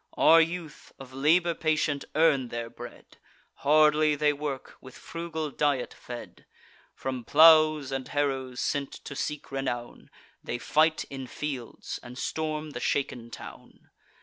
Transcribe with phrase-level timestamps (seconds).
[0.17, 3.17] Our youth, of labour patient, earn their bread;
[3.57, 6.47] Hardly they work, with frugal diet fed.
[6.95, 10.09] From plows and harrows sent to seek renown,
[10.43, 13.91] They fight in fields, and storm the shaken town.